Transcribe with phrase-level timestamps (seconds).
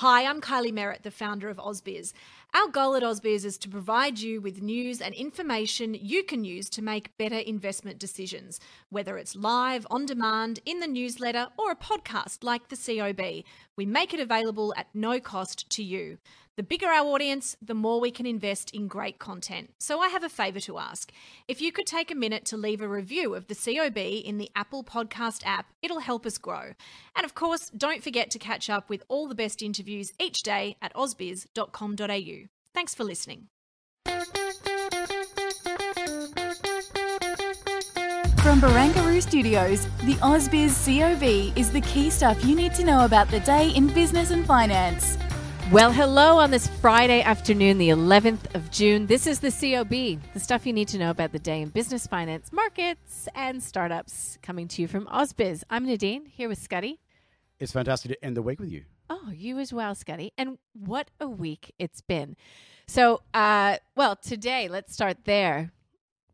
[0.00, 2.12] Hi, I'm Kylie Merritt, the founder of AusBiz.
[2.56, 6.70] Our goal at AusBiz is to provide you with news and information you can use
[6.70, 11.76] to make better investment decisions, whether it's live, on demand, in the newsletter, or a
[11.76, 13.44] podcast like the COB.
[13.76, 16.16] We make it available at no cost to you.
[16.56, 19.74] The bigger our audience, the more we can invest in great content.
[19.78, 21.12] So I have a favour to ask.
[21.46, 24.50] If you could take a minute to leave a review of the COB in the
[24.56, 26.72] Apple Podcast app, it'll help us grow.
[27.14, 30.78] And of course, don't forget to catch up with all the best interviews each day
[30.80, 32.45] at ausbiz.com.au.
[32.76, 33.48] Thanks for listening.
[38.44, 43.30] From Barangaroo Studios, the AusBiz COB is the key stuff you need to know about
[43.30, 45.16] the day in business and finance.
[45.72, 49.06] Well, hello on this Friday afternoon, the 11th of June.
[49.06, 52.06] This is the COB, the stuff you need to know about the day in business,
[52.06, 55.62] finance, markets, and startups, coming to you from AusBiz.
[55.70, 57.00] I'm Nadine, here with Scotty.
[57.58, 58.84] It's fantastic to end the week with you.
[59.08, 60.32] Oh, you as well, Scotty.
[60.36, 62.36] And what a week it's been.
[62.88, 65.72] So, uh, well, today, let's start there.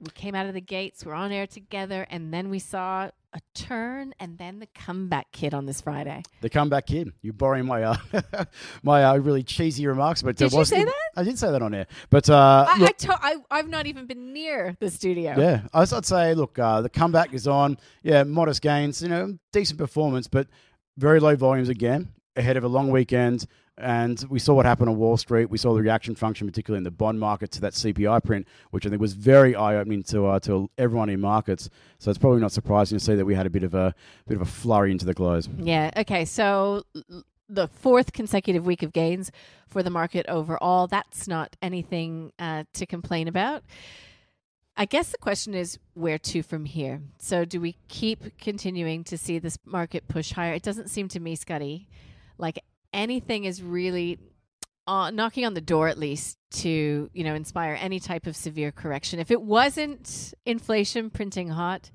[0.01, 3.41] We came out of the gates, we're on air together, and then we saw a
[3.55, 6.23] turn and then the comeback kid on this Friday.
[6.41, 7.13] The comeback kid.
[7.23, 7.97] You're borrowing my uh,
[8.83, 10.95] my uh, really cheesy remarks, but Did uh, you was- say that?
[11.17, 13.87] I did say that on air, but uh, I, I look, to- I, I've not
[13.87, 15.35] even been near the studio.
[15.39, 17.79] yeah, I, I'd say, look, uh, the comeback is on.
[18.03, 20.49] Yeah, modest gains, you know, decent performance, but
[20.99, 23.47] very low volumes again ahead of a long weekend.
[23.79, 25.47] And we saw what happened on Wall Street.
[25.47, 28.85] We saw the reaction function, particularly in the bond market, to that CPI print, which
[28.85, 31.71] I think was very eye-opening to uh, to everyone in markets.
[31.99, 33.95] So it's probably not surprising to see that we had a bit of a
[34.29, 35.49] bit of a flurry into the close.
[35.59, 35.91] Yeah.
[35.97, 36.27] Okay.
[36.27, 36.85] So
[37.49, 39.31] the fourth consecutive week of gains
[39.69, 40.87] for the market overall.
[40.87, 43.63] That's not anything uh, to complain about.
[44.77, 47.03] I guess the question is where to from here.
[47.19, 50.55] So do we keep continuing to see this market push higher?
[50.55, 51.89] It doesn't seem to me, Scotty,
[52.39, 52.59] like
[52.93, 54.19] anything is really
[54.87, 58.73] uh, knocking on the door at least to you know inspire any type of severe
[58.73, 59.21] correction.
[59.21, 61.91] If it wasn't inflation printing hot,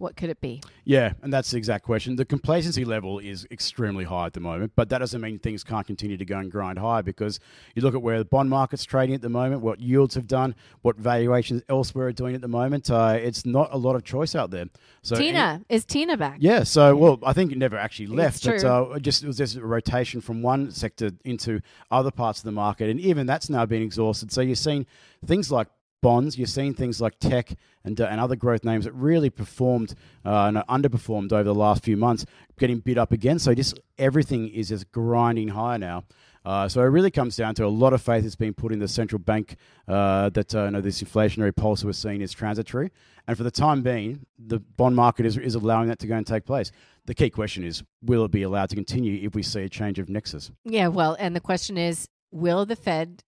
[0.00, 0.62] what could it be?
[0.84, 2.16] Yeah, and that's the exact question.
[2.16, 5.86] The complacency level is extremely high at the moment, but that doesn't mean things can't
[5.86, 7.38] continue to go and grind high because
[7.74, 10.54] you look at where the bond market's trading at the moment, what yields have done,
[10.80, 12.90] what valuations elsewhere are doing at the moment.
[12.90, 14.66] Uh, it's not a lot of choice out there.
[15.02, 16.38] So Tina is Tina back?
[16.40, 19.56] yeah, so well, I think it never actually left, but uh, just it was just
[19.56, 21.60] a rotation from one sector into
[21.90, 24.32] other parts of the market, and even that's now been exhausted.
[24.32, 24.86] So you're seeing
[25.26, 25.68] things like
[26.00, 29.94] bonds, you're seeing things like tech and uh, and other growth names that really performed
[30.24, 32.26] uh, and underperformed over the last few months,
[32.58, 33.38] getting bid up again.
[33.38, 36.04] So just everything is just grinding higher now.
[36.44, 38.78] Uh, so it really comes down to a lot of faith that's been put in
[38.78, 39.56] the central bank
[39.86, 42.90] uh, that uh, you know, this inflationary pulse we're seeing is transitory.
[43.28, 46.26] And for the time being, the bond market is, is allowing that to go and
[46.26, 46.72] take place.
[47.04, 49.98] The key question is, will it be allowed to continue if we see a change
[49.98, 50.50] of nexus?
[50.64, 53.22] Yeah, well, and the question is will the Fed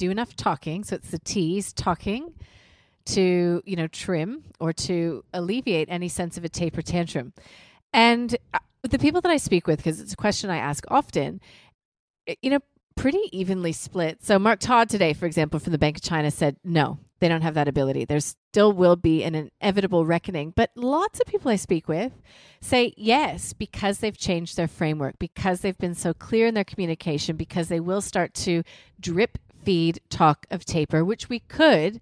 [0.00, 0.82] do enough talking?
[0.82, 2.32] So it's the T's talking
[3.04, 7.34] to, you know, trim or to alleviate any sense of a taper tantrum.
[7.92, 11.40] And uh, the people that I speak with, because it's a question I ask often,
[12.40, 12.60] you know,
[12.96, 14.24] pretty evenly split.
[14.24, 17.42] So Mark Todd today, for example, from the Bank of China said, no, they don't
[17.42, 18.06] have that ability.
[18.06, 20.54] There still will be an inevitable reckoning.
[20.56, 22.12] But lots of people I speak with
[22.62, 27.36] say yes, because they've changed their framework, because they've been so clear in their communication,
[27.36, 28.62] because they will start to
[28.98, 32.00] drip feed talk of taper, which we could.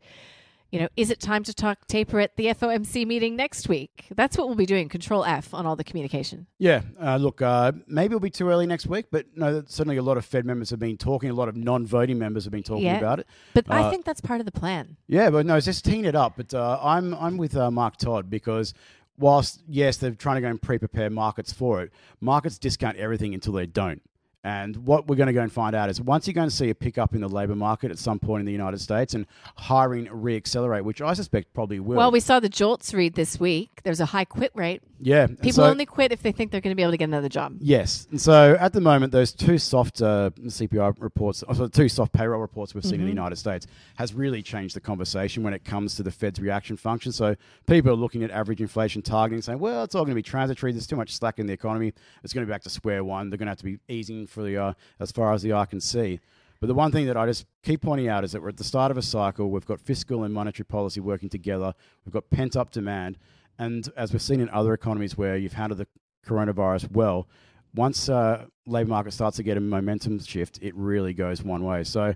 [0.71, 4.05] You know, is it time to talk taper at the FOMC meeting next week?
[4.15, 4.91] That's what we'll be doing.
[4.91, 6.47] Control F on all the communication.
[6.59, 10.03] Yeah, uh, look, uh, maybe it'll be too early next week, but no, certainly a
[10.03, 11.31] lot of Fed members have been talking.
[11.31, 12.99] A lot of non-voting members have been talking Yeah.
[12.99, 13.27] about it.
[13.55, 14.99] But I Uh, think that's part of the plan.
[15.07, 16.35] Yeah, but no, just teeing it up.
[16.37, 18.75] But uh, I'm I'm with uh, Mark Todd because
[19.17, 23.55] whilst yes, they're trying to go and pre-prepare markets for it, markets discount everything until
[23.55, 24.03] they don't.
[24.49, 26.71] And what we're going to go and find out is once you're going to see
[26.71, 30.07] a pickup in the labour market at some point in the United States and hiring
[30.07, 31.99] reaccelerate, which I suspect probably will.
[31.99, 33.83] Well, we saw the JOLTS read this week.
[33.85, 34.81] There's a high quit rate.
[35.01, 37.05] yeah, People so- only quit if they think they're going to be able to get
[37.05, 37.57] another job.
[37.61, 38.07] Yes.
[38.11, 42.15] And so at the moment, those two soft uh, CPI reports, or sorry, two soft
[42.15, 43.67] payroll reports we've seen in the United States
[43.97, 47.13] has really changed the conversation when it comes to the Fed's reaction function.
[47.13, 47.37] So
[47.67, 50.73] people are looking at average inflation targeting, saying, well, it's all going to be transitory.
[50.73, 51.93] There's too much slack in the economy.
[52.25, 53.29] It's going to be back to square one.
[53.29, 55.81] They're going to have to be easing for the as far as the eye can
[55.81, 56.21] see.
[56.61, 58.65] But the one thing that I just keep pointing out is that we're at the
[58.65, 59.51] start of a cycle.
[59.51, 61.75] We've got fiscal and monetary policy working together.
[62.05, 63.19] We've got pent up demand.
[63.59, 65.87] And as we've seen in other economies where you've handled the
[66.27, 67.29] coronavirus well,
[67.75, 71.85] once uh, labour market starts to get a momentum shift, it really goes one way.
[71.85, 72.15] So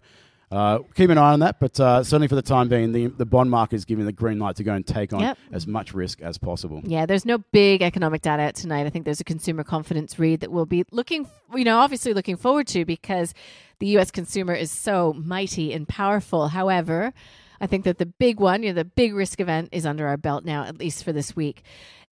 [0.53, 1.59] uh, keep an eye on that.
[1.59, 4.39] But uh, certainly for the time being, the, the bond market is giving the green
[4.39, 5.39] light to go and take on Yep.
[5.51, 6.81] as much risk as possible.
[6.85, 8.87] Yeah, there's no big economic data out tonight.
[8.87, 12.37] I think there's a consumer confidence read that we'll be looking, you know, obviously looking
[12.37, 13.35] forward to because
[13.79, 14.11] the U.S.
[14.11, 16.49] consumer is so mighty and powerful.
[16.49, 17.13] However,
[17.61, 20.17] I think that the big one, you know, the big risk event is under our
[20.17, 21.63] belt now, at least for this week.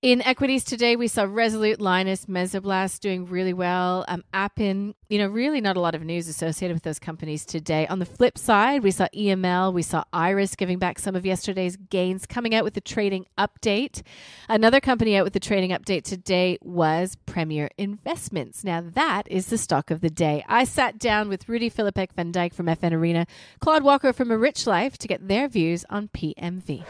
[0.00, 4.04] In equities today, we saw Resolute, Lynas, Mesoblast doing really well.
[4.06, 7.84] Um, Appen, you know, really not a lot of news associated with those companies today.
[7.88, 11.74] On the flip side, we saw EML, we saw Iris giving back some of yesterday's
[11.74, 14.02] gains, coming out with the trading update.
[14.48, 18.62] Another company out with the trading update today was Premier Investments.
[18.62, 20.44] Now, that is the stock of the day.
[20.46, 23.26] I sat down with Rudi Filapek-Vandyck from FN Arena,
[23.58, 26.84] Claude Walker from A Rich Life to get their views on PMV.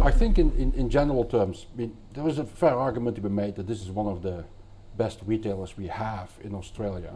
[0.00, 3.22] I think in, in, in general terms, I mean, there is a fair argument to
[3.22, 4.44] be made that this is one of the
[4.96, 7.14] best retailers we have in Australia,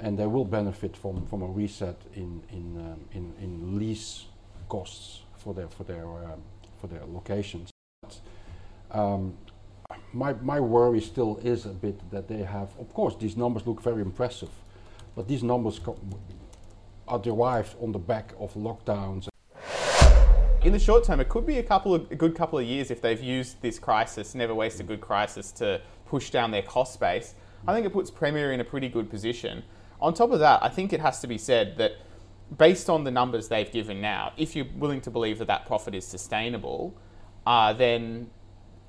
[0.00, 4.26] and they will benefit from, from a reset in, in, um, in, in lease
[4.68, 6.42] costs for their, for their, um,
[6.80, 7.70] for their locations.
[8.02, 8.20] But,
[8.90, 9.34] um,
[10.12, 13.82] my, my worry still is a bit that they have, of course, these numbers look
[13.82, 14.50] very impressive,
[15.14, 15.80] but these numbers
[17.06, 19.28] are derived on the back of lockdowns
[20.66, 22.90] In the short term, it could be a couple of a good couple of years
[22.90, 26.98] if they've used this crisis, never waste a good crisis, to push down their cost
[26.98, 27.36] base.
[27.68, 29.62] I think it puts Premier in a pretty good position.
[30.00, 31.92] On top of that, I think it has to be said that
[32.58, 35.94] based on the numbers they've given now, if you're willing to believe that that profit
[35.94, 36.96] is sustainable,
[37.46, 38.28] uh, then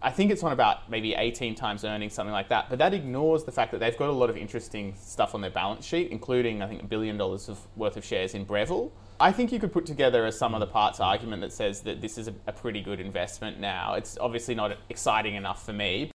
[0.01, 2.71] I think it's on about maybe 18 times earnings, something like that.
[2.71, 5.51] But that ignores the fact that they've got a lot of interesting stuff on their
[5.51, 8.91] balance sheet, including, I think, a billion dollars of worth of shares in Breville.
[9.19, 12.01] I think you could put together a sum of the parts argument that says that
[12.01, 13.95] this is a, a pretty good investment now.
[13.95, 16.11] It's obviously not exciting enough for me,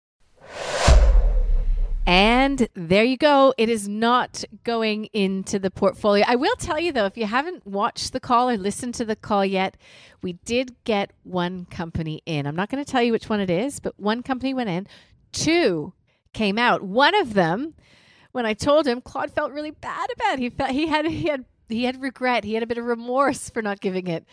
[2.08, 3.54] And there you go.
[3.58, 6.24] It is not going into the portfolio.
[6.26, 9.16] I will tell you though, if you haven't watched the call or listened to the
[9.16, 9.78] call yet,
[10.22, 12.48] we did get one company in.
[12.48, 14.88] I'm not going to tell you which one it is, but one company went in.
[15.34, 15.94] Two
[16.34, 16.82] came out.
[16.82, 17.76] One of them,
[18.32, 20.36] when I told him, Claude felt really bad about.
[20.36, 20.40] It.
[20.40, 22.44] He felt he had he had he had regret.
[22.44, 24.26] He had a bit of remorse for not giving it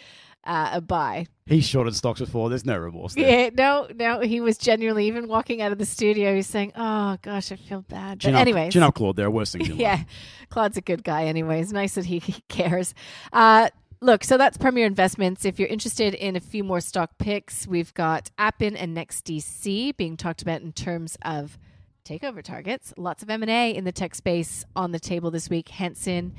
[0.45, 1.27] uh, a buy.
[1.47, 2.49] He's shorted stocks before.
[2.49, 3.45] There's no remorse there.
[3.45, 6.35] Yeah, no, no, he was genuinely even walking out of the studio.
[6.35, 9.17] He's saying, "Oh gosh, I feel bad." But Chin up, anyways, chin up, Claude.
[9.17, 9.81] There are worse things in life.
[9.81, 10.05] yeah,
[10.49, 11.25] Claude's a good guy.
[11.25, 12.95] Anyways, nice that he, he cares.
[13.33, 13.69] Uh,
[14.01, 15.45] look, so that's Premier Investments.
[15.45, 20.17] If you're interested in a few more stock picks, we've got Appen and NextDC being
[20.17, 21.59] talked about in terms of
[22.05, 22.93] takeover targets.
[22.97, 25.69] Lots of M and A in the tech space on the table this week.
[25.71, 26.35] Hansen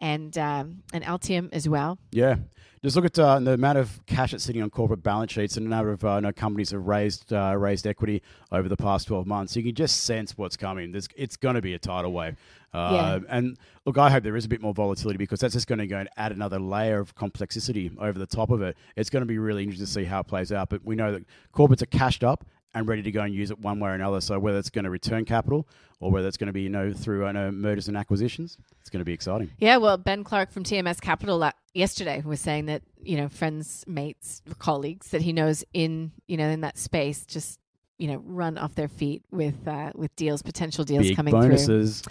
[0.00, 1.98] and um, and Altium as well.
[2.10, 2.36] Yeah.
[2.82, 5.66] Just look at uh, the amount of cash that's sitting on corporate balance sheets and
[5.66, 8.76] the number of uh, you know, companies that have raised uh, raised equity over the
[8.76, 9.54] past 12 months.
[9.54, 10.90] You can just sense what's coming.
[10.90, 12.36] There's, it's going to be a tidal wave.
[12.72, 13.18] Uh, Yeah.
[13.28, 15.86] And look, I hope there is a bit more volatility because that's just going to
[15.86, 18.78] go and add another layer of complexity over the top of it.
[18.96, 20.70] It's going to be really interesting to see how it plays out.
[20.70, 23.58] But we know that corporates are cashed up and ready to go and use it
[23.58, 24.20] one way or another.
[24.20, 25.68] So whether it's going to return capital
[25.98, 28.90] or whether it's going to be you know through you know, mergers and acquisitions, it's
[28.90, 29.50] going to be exciting.
[29.58, 34.42] Yeah, well, Ben Clark from TMS Capital yesterday was saying that you know friends, mates,
[34.58, 37.58] colleagues that he knows in you know in that space just
[38.00, 41.42] you know run off their feet with uh, with deals, potential deals Big coming through.
[41.42, 42.02] bonuses.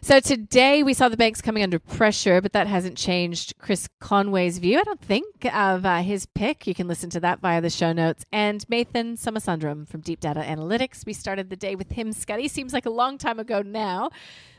[0.00, 4.58] So today we saw the banks coming under pressure, but that hasn't changed Chris Conway's
[4.58, 4.78] view.
[4.78, 6.66] I don't think of uh, his pick.
[6.68, 8.24] You can listen to that via the show notes.
[8.30, 11.04] And Nathan Somasundaram from Deep Data Analytics.
[11.04, 12.12] We started the day with him.
[12.12, 14.10] Scotty seems like a long time ago now,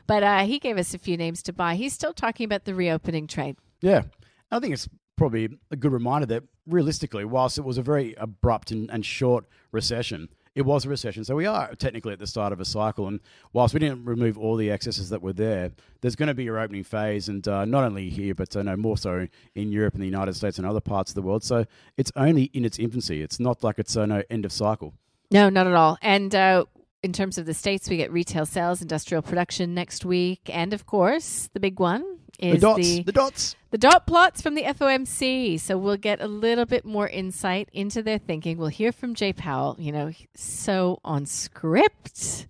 [0.06, 1.74] but uh, he gave us a few names to buy.
[1.74, 3.56] He's still talking about the reopening trade.
[3.80, 4.02] Yeah.
[4.50, 8.70] I think it's probably a good reminder that realistically, whilst it was a very abrupt
[8.70, 11.24] and, and short recession, it was a recession.
[11.24, 13.06] So we are technically at the start of a cycle.
[13.06, 13.20] And
[13.52, 16.54] whilst we didn't remove all the excesses that were there, there's going to be a
[16.54, 17.28] opening phase.
[17.28, 20.34] And uh, not only here, but uh, no, more so in Europe and the United
[20.34, 21.44] States and other parts of the world.
[21.44, 21.66] So
[21.96, 23.22] it's only in its infancy.
[23.22, 24.94] It's not like it's uh, no end of cycle.
[25.30, 25.96] No, not at all.
[26.02, 26.64] And uh,
[27.02, 30.86] in terms of the states, we get retail sales, industrial production next week, and of
[30.86, 32.04] course, the big one
[32.40, 32.78] The dots.
[32.78, 33.56] the the dots.
[33.70, 35.60] the dot plots from the FOMC.
[35.60, 38.56] So we'll get a little bit more insight into their thinking.
[38.58, 42.46] We'll hear from Jay Powell, you know, so on script.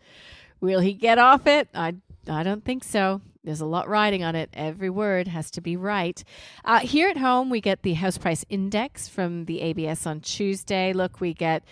[0.60, 1.68] Will he get off it?
[1.74, 1.94] I
[2.28, 3.20] I don't think so.
[3.42, 4.50] There's a lot riding on it.
[4.52, 6.22] Every word has to be right.
[6.64, 10.92] Uh, here at home, we get the house price index from the ABS on Tuesday.
[10.92, 11.64] Look, we get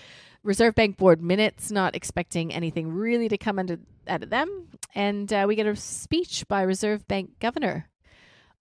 [0.42, 4.68] Reserve Bank board minutes, not expecting anything really to come under, out of them.
[4.94, 7.86] And uh, we get a speech by Reserve Bank Governor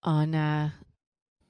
[0.07, 0.69] on uh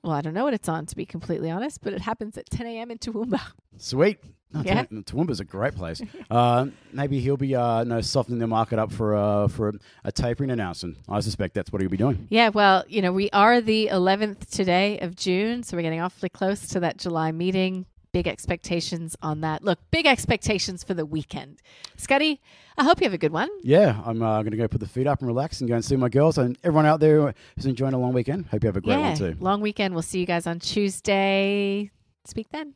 [0.04, 2.50] well i don't know what it's on to be completely honest but it happens at
[2.50, 3.40] 10 a.m in toowoomba
[3.80, 4.18] Sweet.
[4.52, 4.86] No, Yeah.
[4.86, 6.02] Toowoomba- Toowoomba's a great place.
[6.32, 9.74] uh, maybe he'll be uh, no softening the market up for uh, for a,
[10.06, 10.98] a tapering announcement.
[11.08, 12.28] I suspect that's what he'll be doing.
[12.32, 16.30] yeah well you know we are the 11th today of june so we're getting awfully
[16.30, 19.64] close to that july meeting big expectations on that.
[19.64, 21.62] Look big expectations for the weekend.
[21.96, 22.42] Scotty
[22.80, 23.50] i hope you have a good one.
[23.64, 25.84] Yeah, I'm uh, going to go put the feet up and relax and go and
[25.84, 28.46] see my girls and everyone out there who's enjoying a long weekend.
[28.48, 29.36] Hope you have a great yeah one too.
[29.40, 29.94] long weekend.
[29.94, 31.90] We'll see you guys on tuesday.
[32.26, 32.76] Speak then